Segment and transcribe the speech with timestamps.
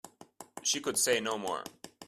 [0.63, 1.63] She could say no more.